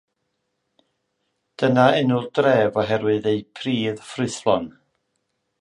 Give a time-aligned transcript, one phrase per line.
[1.63, 4.71] Dyna enw'r dref oherwydd eu pridd ffrwythlon.